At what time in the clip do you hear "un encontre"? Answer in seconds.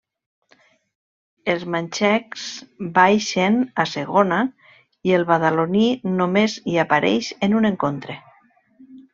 7.61-8.21